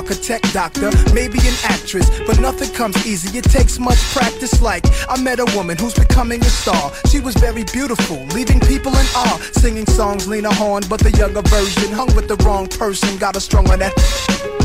Architect, 0.06 0.54
doctor, 0.54 0.92
maybe 1.16 1.40
an 1.40 1.56
actress, 1.64 2.08
but 2.28 2.40
nothing 2.40 2.72
comes 2.74 2.96
easy. 3.08 3.36
It 3.36 3.46
takes 3.46 3.80
much 3.80 3.98
practice. 4.14 4.62
Like 4.62 4.86
I 5.10 5.20
met 5.20 5.40
a 5.40 5.46
woman 5.56 5.78
who's 5.78 5.96
becoming 5.96 6.42
a 6.42 6.50
star. 6.50 6.92
She 7.10 7.20
was 7.20 7.34
very 7.36 7.64
beautiful, 7.64 8.24
leaving 8.28 8.60
people 8.60 8.92
in 8.92 9.06
awe. 9.16 9.40
Singing 9.54 9.88
songs 9.88 10.28
Lena 10.28 10.54
Horne, 10.54 10.84
but 10.88 11.00
the 11.00 11.10
younger 11.12 11.42
version 11.42 11.92
hung 11.92 12.14
with 12.16 12.28
the 12.28 12.36
wrong 12.46 12.68
person. 12.68 13.18
Got 13.18 13.34
her 13.34 13.42
strung 13.42 13.68
on 13.72 13.80
that. 13.80 14.65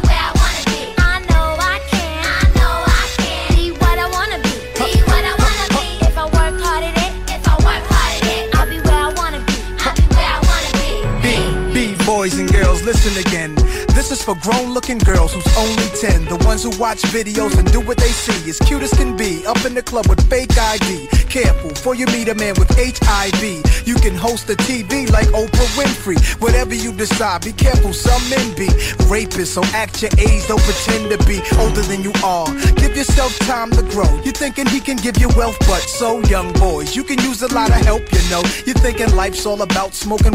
Listen 12.91 13.15
again. 13.25 13.55
This 13.95 14.11
is 14.11 14.21
for 14.21 14.35
grown 14.35 14.73
looking 14.73 14.97
girls 14.97 15.33
who's 15.33 15.47
only 15.57 15.87
10. 16.01 16.25
The 16.25 16.35
ones 16.45 16.63
who 16.63 16.71
watch 16.77 17.01
videos 17.03 17.57
and 17.57 17.71
do 17.71 17.79
what 17.79 17.97
they 17.97 18.11
see. 18.11 18.49
As 18.49 18.59
cute 18.59 18.83
as 18.83 18.91
can 18.91 19.15
be, 19.15 19.45
up 19.45 19.63
in 19.63 19.73
the 19.73 19.81
club 19.81 20.07
with 20.07 20.19
fake 20.29 20.57
ID. 20.57 21.07
Careful, 21.29 21.69
for 21.75 21.95
you 21.95 22.05
meet 22.07 22.27
a 22.27 22.35
man 22.35 22.55
with 22.59 22.69
HIV. 22.75 23.87
You 23.87 23.95
can 23.95 24.15
host 24.15 24.49
a 24.49 24.55
TV 24.55 25.09
like 25.09 25.27
Oprah 25.27 25.71
Winfrey. 25.79 26.19
Whatever 26.41 26.75
you 26.75 26.91
decide, 26.91 27.45
be 27.45 27.53
careful, 27.53 27.93
some 27.93 28.23
men 28.29 28.47
be 28.55 28.67
rapists. 29.07 29.55
So 29.55 29.63
act 29.73 30.01
your 30.01 30.11
age, 30.17 30.45
don't 30.47 30.61
pretend 30.61 31.11
to 31.11 31.17
be 31.25 31.39
older 31.63 31.83
than 31.83 32.03
you 32.03 32.11
are. 32.25 32.47
Give 32.75 32.93
yourself 32.93 33.37
time 33.51 33.71
to 33.71 33.83
grow. 33.83 34.11
You're 34.25 34.39
thinking 34.43 34.67
he 34.67 34.81
can 34.81 34.97
give 34.97 35.17
you 35.17 35.29
wealth, 35.37 35.57
but 35.59 35.79
so 35.79 36.19
young 36.35 36.51
boys, 36.53 36.93
you 36.93 37.05
can 37.05 37.19
use 37.21 37.41
a 37.41 37.53
lot 37.53 37.69
of 37.69 37.81
help, 37.85 38.03
you 38.11 38.23
know. 38.29 38.43
You're 38.65 38.81
thinking 38.83 39.15
life's 39.15 39.45
all 39.45 39.61
about 39.61 39.93
smoking 39.93 40.33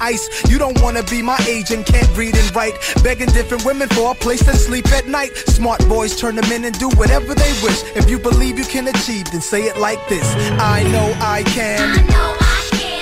ice. 0.00 0.28
You 0.48 0.58
don't 0.58 0.80
wanna 0.80 1.02
be 1.04 1.22
my 1.22 1.38
age 1.48 1.70
and 1.70 1.84
can't 1.84 2.08
read 2.16 2.36
and 2.36 2.54
write. 2.54 2.74
Begging 3.02 3.28
different 3.28 3.64
women 3.64 3.88
for 3.88 4.12
a 4.12 4.14
place 4.14 4.44
to 4.44 4.54
sleep 4.56 4.86
at 4.92 5.06
night. 5.06 5.36
Smart 5.36 5.86
boys 5.88 6.16
turn 6.16 6.36
them 6.36 6.50
in 6.52 6.64
and 6.64 6.78
do 6.78 6.88
whatever 6.90 7.34
they 7.34 7.52
wish. 7.62 7.82
If 7.96 8.08
you 8.10 8.18
believe 8.18 8.58
you 8.58 8.64
can 8.64 8.88
achieve, 8.88 9.30
then 9.30 9.40
say 9.40 9.62
it 9.62 9.76
like 9.78 10.00
this. 10.08 10.26
I 10.58 10.82
know 10.84 11.14
I 11.20 11.42
can. 11.44 11.96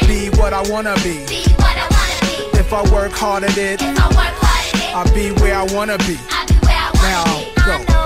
Be 0.06 0.30
what 0.38 0.52
I 0.52 0.62
wanna 0.70 0.94
be. 1.02 1.24
If 2.58 2.72
I 2.72 2.82
work 2.90 3.12
hard 3.12 3.44
at 3.44 3.56
it, 3.58 3.80
I'll 3.82 5.14
be 5.14 5.30
where 5.40 5.56
I 5.56 5.64
wanna 5.74 5.98
be. 5.98 6.18
Now 7.02 7.24
go. 7.64 7.72
I 7.72 7.76
know 7.76 7.82
I 7.82 7.84
can. 7.84 8.05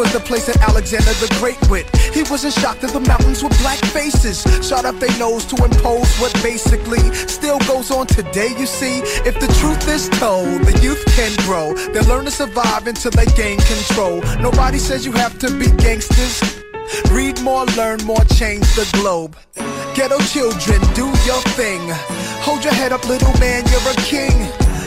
was 0.00 0.12
the 0.14 0.20
place 0.20 0.46
that 0.46 0.56
Alexander 0.62 1.12
the 1.20 1.28
Great 1.38 1.60
went. 1.68 1.84
He 2.16 2.22
wasn't 2.22 2.54
shocked 2.54 2.80
that 2.80 2.92
the 2.92 3.00
mountains 3.00 3.42
were 3.42 3.52
black 3.60 3.78
faces. 3.92 4.40
Shot 4.66 4.86
up 4.86 4.98
their 4.98 5.12
nose 5.18 5.44
to 5.52 5.56
impose 5.62 6.08
what 6.16 6.32
basically 6.42 7.04
still 7.28 7.58
goes 7.68 7.90
on 7.90 8.06
today, 8.06 8.48
you 8.58 8.64
see. 8.64 9.00
If 9.28 9.38
the 9.38 9.50
truth 9.60 9.86
is 9.88 10.08
told, 10.18 10.62
the 10.64 10.72
youth 10.80 11.04
can 11.16 11.36
grow. 11.44 11.74
They'll 11.92 12.08
learn 12.08 12.24
to 12.24 12.30
survive 12.30 12.86
until 12.86 13.10
they 13.10 13.26
gain 13.36 13.58
control. 13.58 14.22
Nobody 14.40 14.78
says 14.78 15.04
you 15.04 15.12
have 15.12 15.38
to 15.40 15.50
be 15.58 15.68
gangsters. 15.84 16.40
Read 17.12 17.38
more, 17.42 17.66
learn 17.76 18.00
more, 18.04 18.24
change 18.40 18.64
the 18.80 18.88
globe. 18.94 19.36
Ghetto 19.94 20.18
children, 20.32 20.80
do 20.94 21.12
your 21.28 21.42
thing. 21.60 21.82
Hold 22.40 22.64
your 22.64 22.72
head 22.72 22.92
up, 22.92 23.06
little 23.06 23.36
man, 23.38 23.64
you're 23.68 23.92
a 23.92 23.96
king. 23.96 24.59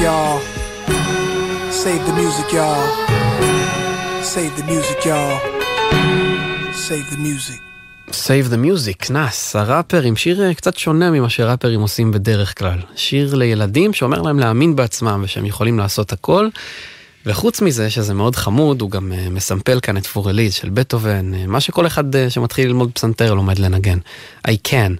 Y'all. 0.00 0.40
Save 1.82 2.02
the 2.06 2.14
music, 2.22 2.48
y'all. 2.52 2.86
Save 4.22 4.52
the 4.58 4.64
music, 4.72 4.98
y'all. 5.04 5.36
Save 6.72 7.06
the 7.10 7.18
music. 7.28 7.60
Save 8.10 8.50
the 8.50 8.56
Music, 8.56 9.12
נאס, 9.12 9.56
הראפר 9.56 10.02
עם 10.02 10.16
שיר 10.16 10.42
אה, 10.42 10.54
קצת 10.54 10.76
שונה 10.76 11.10
ממה 11.10 11.30
שראפרים 11.30 11.80
עושים 11.80 12.12
בדרך 12.12 12.58
כלל. 12.58 12.78
שיר 12.96 13.34
לילדים 13.34 13.92
שאומר 13.92 14.22
להם 14.22 14.38
להאמין 14.38 14.76
בעצמם 14.76 15.20
ושהם 15.24 15.46
יכולים 15.46 15.78
לעשות 15.78 16.12
הכל. 16.12 16.48
וחוץ 17.26 17.60
מזה 17.60 17.90
שזה 17.90 18.14
מאוד 18.14 18.36
חמוד, 18.36 18.80
הוא 18.80 18.90
גם 18.90 19.12
אה, 19.12 19.30
מסמפל 19.30 19.80
כאן 19.80 19.96
את 19.96 20.06
פורליז 20.06 20.54
של 20.54 20.68
בטהובן, 20.68 21.34
אה, 21.34 21.46
מה 21.46 21.60
שכל 21.60 21.86
אחד 21.86 22.04
שמתחיל 22.28 22.66
ללמוד 22.66 22.90
פסנתר 22.94 23.34
לומד 23.34 23.58
לנגן. 23.58 23.98
I 24.48 24.52
can. 24.68 24.92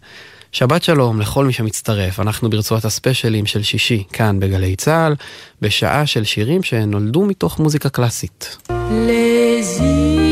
שבת 0.52 0.82
שלום 0.82 1.20
לכל 1.20 1.44
מי 1.44 1.52
שמצטרף, 1.52 2.20
אנחנו 2.20 2.50
ברצועת 2.50 2.84
הספיישלים 2.84 3.46
של 3.46 3.62
שישי, 3.62 4.04
כאן 4.12 4.40
בגלי 4.40 4.76
צה"ל, 4.76 5.14
בשעה 5.62 6.06
של 6.06 6.24
שירים 6.24 6.62
שנולדו 6.62 7.26
מתוך 7.26 7.58
מוזיקה 7.58 7.88
קלאסית. 7.88 8.56
Les 8.68 9.80
îles 9.80 10.28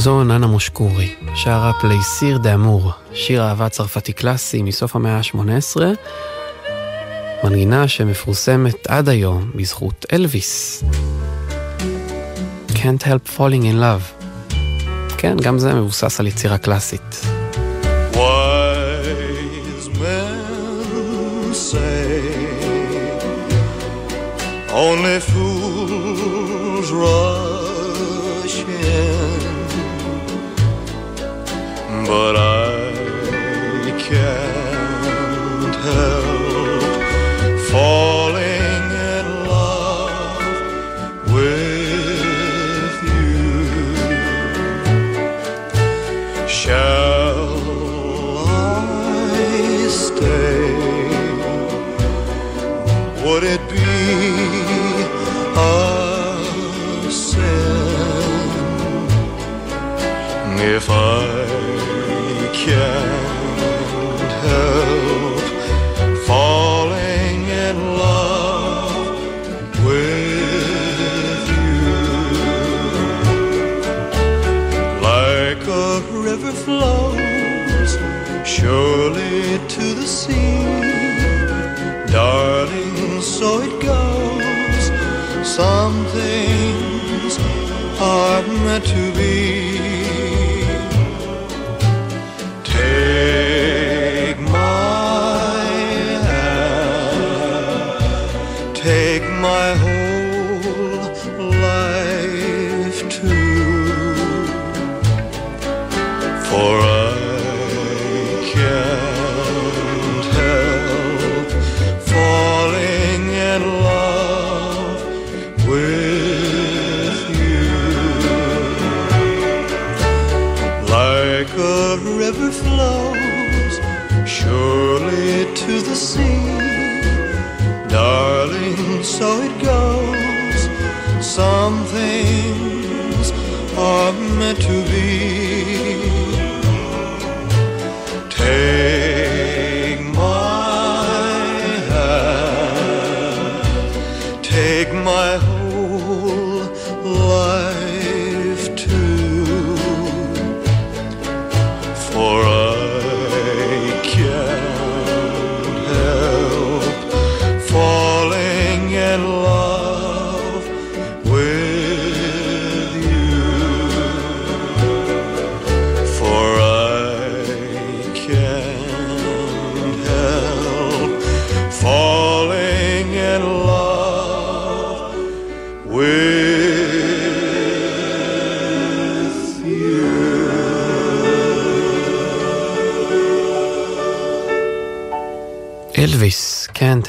זו 0.00 0.24
ננה 0.24 0.46
מושקורי, 0.46 1.14
שרה 1.34 1.72
פלייסיר 1.80 2.38
דה 2.38 2.54
אמור, 2.54 2.92
שיר 3.12 3.42
אהבה 3.42 3.68
צרפתי 3.68 4.12
קלאסי 4.12 4.62
מסוף 4.62 4.96
המאה 4.96 5.16
ה-18, 5.16 5.80
מנגינה 7.44 7.88
שמפורסמת 7.88 8.86
עד 8.86 9.08
היום 9.08 9.50
בזכות 9.54 10.06
אלוויס. 10.12 10.84
Can't 12.68 13.02
help 13.02 13.36
falling 13.36 13.62
in 13.62 13.76
love. 13.80 14.24
כן, 15.18 15.36
גם 15.42 15.58
זה 15.58 15.74
מבוסס 15.74 16.20
על 16.20 16.26
יצירה 16.26 16.58
קלאסית. 16.58 17.20
Say, 21.72 22.20
only 24.86 25.18
fools 25.30 26.90
run 27.02 27.39
but 32.10 32.34
I 32.36 32.59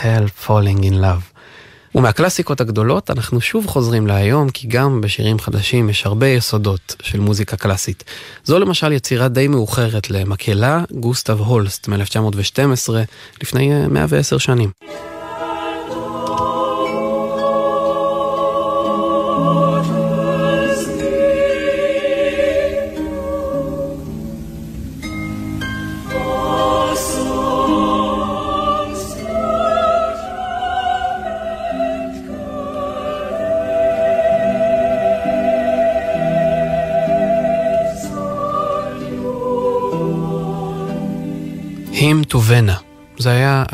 Help 0.03 0.47
Falling 0.47 0.81
in 0.81 0.93
Love. 0.93 1.31
ומהקלאסיקות 1.95 2.61
הגדולות 2.61 3.09
אנחנו 3.09 3.41
שוב 3.41 3.67
חוזרים 3.67 4.07
להיום, 4.07 4.49
כי 4.49 4.67
גם 4.67 5.01
בשירים 5.01 5.39
חדשים 5.39 5.89
יש 5.89 6.05
הרבה 6.05 6.27
יסודות 6.27 6.95
של 7.01 7.19
מוזיקה 7.19 7.57
קלאסית. 7.57 8.03
זו 8.43 8.59
למשל 8.59 8.91
יצירה 8.91 9.27
די 9.27 9.47
מאוחרת 9.47 10.09
למקהלה, 10.09 10.83
גוסטב 10.91 11.39
הולסט 11.39 11.87
מ-1912, 11.87 12.89
לפני 13.41 13.73
אה, 13.73 13.87
110 13.87 14.37
שנים. 14.37 14.71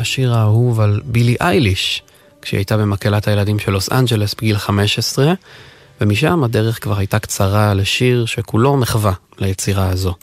השיר 0.08 0.34
האהוב 0.34 0.80
על 0.80 1.00
בילי 1.04 1.36
אייליש, 1.40 2.02
כשהיא 2.42 2.58
הייתה 2.58 2.76
במקהלת 2.76 3.28
הילדים 3.28 3.58
של 3.58 3.72
לוס 3.72 3.92
אנג'לס 3.92 4.34
בגיל 4.34 4.58
15, 4.58 5.32
ומשם 6.00 6.44
הדרך 6.44 6.82
כבר 6.82 6.98
הייתה 6.98 7.18
קצרה 7.18 7.74
לשיר 7.74 8.26
שכולו 8.26 8.76
מחווה 8.76 9.12
ליצירה 9.38 9.88
הזו. 9.88 10.14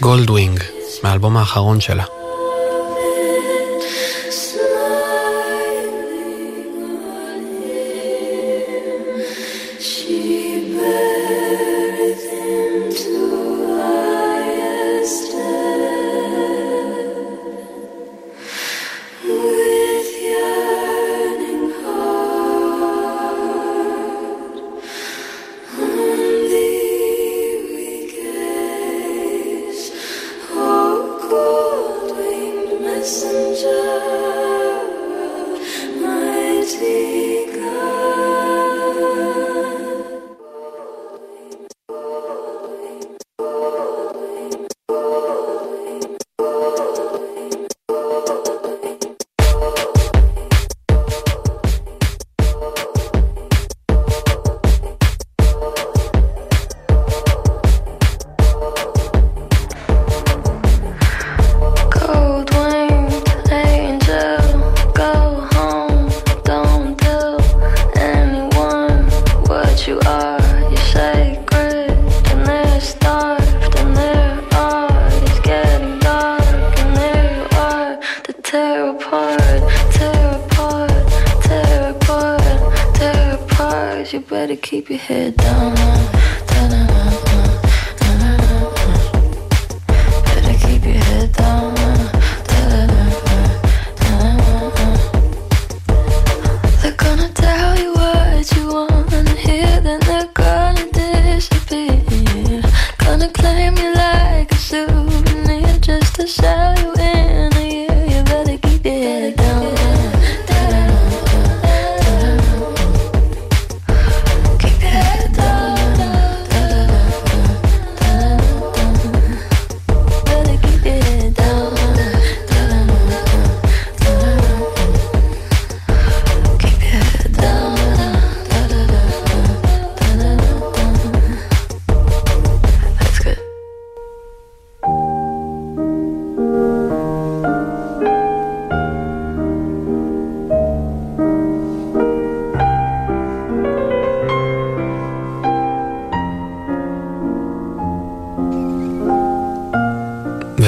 Goldwing, 0.00 0.60
מהאלבום 1.02 1.36
האחרון 1.36 1.80
שלה. 1.80 2.15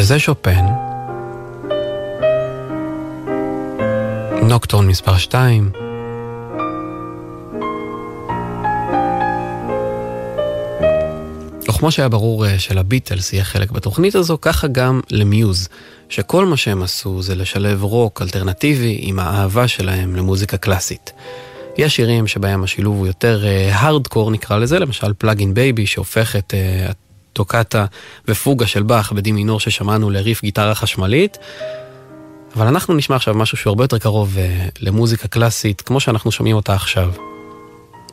וזה 0.08 0.18
שופן. 0.18 0.66
נוקטורן 4.42 4.86
מספר 4.86 5.18
2. 5.18 5.70
וכמו 11.68 11.90
שהיה 11.90 12.08
ברור 12.08 12.46
אה, 12.46 12.58
שלביטלס 12.58 13.32
יהיה 13.32 13.44
חלק 13.44 13.70
בתוכנית 13.70 14.14
הזו, 14.14 14.38
ככה 14.40 14.66
גם 14.66 15.00
למיוז, 15.10 15.68
שכל 16.08 16.46
מה 16.46 16.56
שהם 16.56 16.82
עשו 16.82 17.22
זה 17.22 17.34
לשלב 17.34 17.82
רוק 17.82 18.22
אלטרנטיבי 18.22 18.98
עם 19.00 19.18
האהבה 19.18 19.68
שלהם 19.68 20.16
למוזיקה 20.16 20.56
קלאסית. 20.56 21.12
יש 21.78 21.96
שירים 21.96 22.26
שבהם 22.26 22.64
השילוב 22.64 22.96
הוא 22.96 23.06
יותר 23.06 23.44
הארדקור 23.72 24.30
נקרא 24.30 24.58
לזה, 24.58 24.78
למשל 24.78 25.12
Plug 25.18 25.42
In 25.42 25.54
Baby 25.54 25.86
שהופך 25.86 26.36
את 26.36 26.54
אה, 26.54 26.92
הטוקטה 27.32 27.84
ופוגה 28.28 28.66
של 28.66 28.82
באך 28.82 29.12
בדי 29.12 29.32
מינור 29.32 29.60
ששמענו 29.60 30.10
לריף 30.10 30.42
גיטרה 30.42 30.74
חשמלית. 30.74 31.38
אבל 32.56 32.66
אנחנו 32.66 32.94
נשמע 32.94 33.16
עכשיו 33.16 33.34
משהו 33.34 33.56
שהוא 33.56 33.70
הרבה 33.70 33.84
יותר 33.84 33.98
קרוב 33.98 34.38
אה, 34.38 34.68
למוזיקה 34.80 35.28
קלאסית, 35.28 35.80
כמו 35.80 36.00
שאנחנו 36.00 36.32
שומעים 36.32 36.56
אותה 36.56 36.74
עכשיו. 36.74 37.12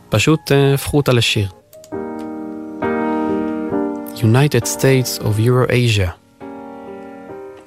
פשוט 0.10 0.52
אה, 0.52 0.74
הפכו 0.74 0.98
אותה 0.98 1.14
לשיר. 1.14 1.48
United 4.16 4.66
States 4.66 5.22
of 5.22 5.40
Euro-Asia. 5.40 6.10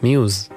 מיוז. 0.02 0.48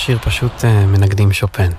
השיר 0.00 0.18
פשוט 0.18 0.64
אה, 0.64 0.86
מנגדים 0.86 1.32
שופן. 1.32 1.70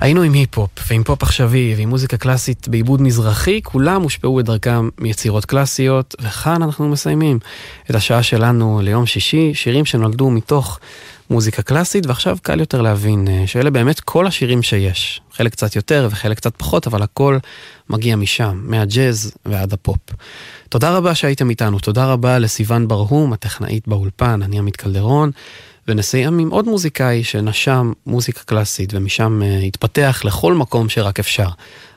היינו 0.00 0.22
עם 0.22 0.32
היפ-הופ 0.32 0.70
ועם 0.90 1.04
פופ 1.04 1.22
עכשווי 1.22 1.74
ועם 1.76 1.88
מוזיקה 1.88 2.16
קלאסית 2.16 2.68
בעיבוד 2.68 3.02
מזרחי, 3.02 3.60
כולם 3.62 4.02
הושפעו 4.02 4.36
בדרכם 4.36 4.88
מיצירות 4.98 5.44
קלאסיות, 5.44 6.14
וכאן 6.20 6.62
אנחנו 6.62 6.88
מסיימים 6.88 7.38
את 7.90 7.94
השעה 7.94 8.22
שלנו 8.22 8.80
ליום 8.82 9.06
שישי, 9.06 9.54
שירים 9.54 9.84
שנולדו 9.84 10.30
מתוך 10.30 10.78
מוזיקה 11.30 11.62
קלאסית, 11.62 12.06
ועכשיו 12.06 12.36
קל 12.42 12.60
יותר 12.60 12.82
להבין 12.82 13.28
אה, 13.28 13.46
שאלה 13.46 13.70
באמת 13.70 14.00
כל 14.00 14.26
השירים 14.26 14.62
שיש. 14.62 15.20
חלק 15.32 15.52
קצת 15.52 15.76
יותר 15.76 16.08
וחלק 16.10 16.36
קצת 16.36 16.56
פחות, 16.56 16.86
אבל 16.86 17.02
הכל 17.02 17.38
מגיע 17.90 18.16
משם, 18.16 18.60
מהג'אז 18.64 19.32
ועד 19.46 19.72
הפופ. 19.72 19.98
תודה 20.68 20.96
רבה 20.96 21.14
שהייתם 21.14 21.50
איתנו, 21.50 21.78
תודה 21.78 22.12
רבה 22.12 22.38
לסיון 22.38 22.88
ברהום, 22.88 23.32
הטכנאית 23.32 23.88
באולפן, 23.88 24.42
אני 24.42 24.58
עמית 24.58 24.76
קלדרון. 24.76 25.30
ונסיים 25.88 26.38
עם 26.38 26.50
עוד 26.50 26.64
מוזיקאי 26.64 27.24
שנשם 27.24 27.92
מוזיקה 28.06 28.40
קלאסית 28.44 28.94
ומשם 28.94 29.40
uh, 29.42 29.64
התפתח 29.64 30.22
לכל 30.24 30.54
מקום 30.54 30.88
שרק 30.88 31.18
אפשר. 31.18 31.48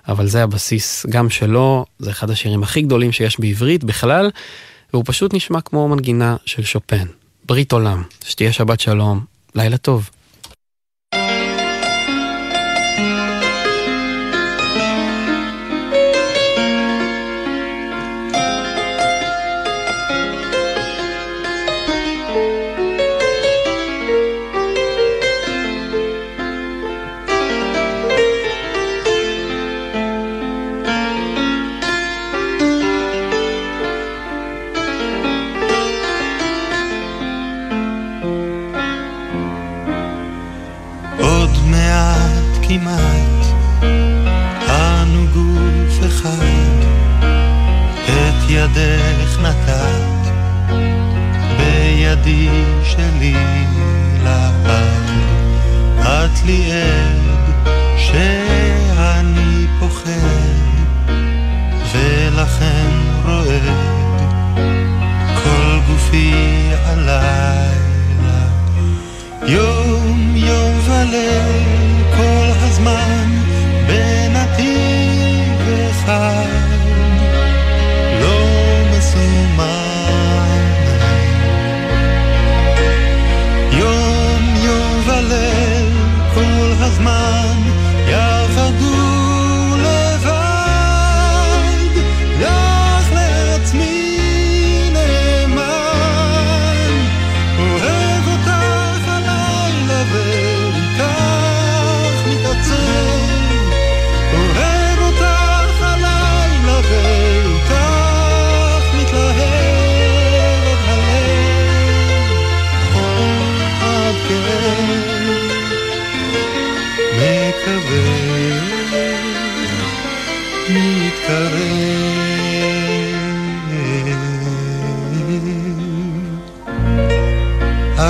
אבל 0.08 0.28
זה 0.28 0.44
הבסיס 0.44 1.06
גם 1.10 1.30
שלו, 1.30 1.86
זה 2.00 2.10
אחד 2.12 2.30
השירים 2.30 2.64
הכי 2.64 2.82
גדולים 2.82 3.12
שיש 3.12 3.40
בעברית 3.40 3.84
בכלל, 3.84 4.30
והוא 4.94 5.04
פשוט 5.08 5.34
נשמע 5.34 5.62
כמו 5.62 5.88
מנגינה 5.88 6.36
של 6.46 6.64
שופן. 6.64 7.06
ברית 7.46 7.72
עולם, 7.72 8.04
שתהיה 8.26 8.52
שבת 8.52 8.80
שלום, 8.80 9.26
לילה 9.56 9.78
טוב. 9.78 10.10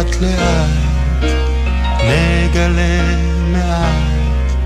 את 0.01 0.21
לאט 0.21 1.23
נגלה 2.03 3.01
מעט 3.51 4.61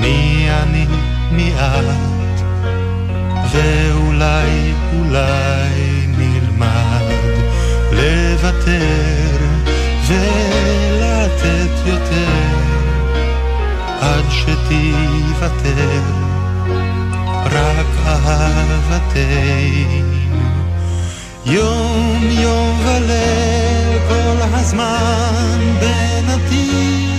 מי 0.00 0.46
אני 0.62 0.86
מי 1.30 1.54
את 1.58 2.40
ואולי 3.50 4.72
אולי 4.92 6.06
נלמד 6.18 7.04
לוותר 7.92 9.36
ולתת 10.06 11.86
יותר 11.86 12.60
עד 14.00 14.24
שתיוותר 14.30 16.00
רק 17.44 17.86
אהבתנו. 18.06 19.80
יום 21.46 22.28
יום 22.30 22.80
וליל 22.86 23.79
כל 24.08 24.42
הזמן 24.54 25.58
בנתיב 25.80 27.09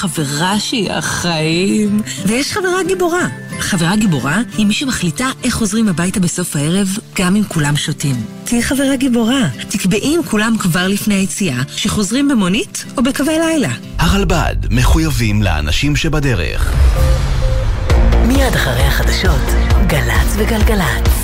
חברה 0.00 0.60
שהיא 0.60 0.92
החיים. 0.92 2.02
ויש 2.26 2.52
חברה 2.52 2.82
גיבורה. 2.86 3.26
חברה 3.58 3.96
גיבורה 3.96 4.40
היא 4.58 4.66
מי 4.66 4.74
שמחליטה 4.74 5.30
איך 5.44 5.54
חוזרים 5.54 5.88
הביתה 5.88 6.20
בסוף 6.20 6.56
הערב, 6.56 6.88
גם 7.18 7.36
אם 7.36 7.42
כולם 7.48 7.76
שותים. 7.76 8.16
תהיי 8.44 8.62
חברה 8.62 8.96
גיבורה. 8.96 9.48
תקבעי 9.68 10.14
עם 10.14 10.22
כולם 10.22 10.56
כבר 10.58 10.88
לפני 10.88 11.14
היציאה, 11.14 11.62
שחוזרים 11.76 12.28
במונית 12.28 12.84
או 12.96 13.02
בקווי 13.02 13.38
לילה. 13.38 13.72
הרלב"ד 13.98 14.56
מחויבים 14.70 15.42
לאנשים 15.42 15.96
שבדרך. 15.96 16.72
מיד 18.26 18.54
אחרי 18.54 18.82
החדשות, 18.82 19.46
גל"צ 19.86 20.34
וגלגלצ. 20.36 21.19